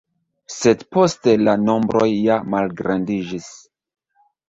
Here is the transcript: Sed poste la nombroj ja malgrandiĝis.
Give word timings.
Sed 0.53 0.81
poste 0.97 1.35
la 1.43 1.55
nombroj 1.67 2.09
ja 2.15 2.41
malgrandiĝis. 2.57 3.55